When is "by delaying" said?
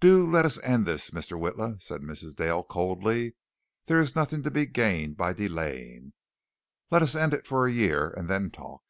5.18-6.14